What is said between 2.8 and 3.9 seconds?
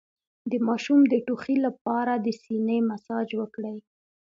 مساج وکړئ